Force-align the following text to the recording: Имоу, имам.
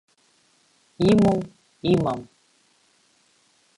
Имоу, 1.09 1.39
имам. 1.91 2.21